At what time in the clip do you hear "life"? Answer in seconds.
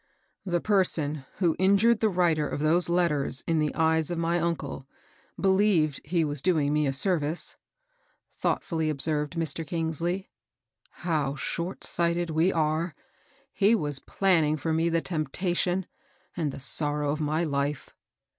17.43-17.91